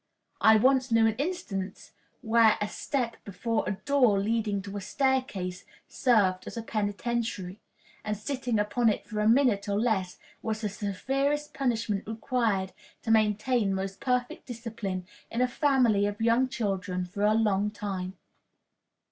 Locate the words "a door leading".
3.69-4.59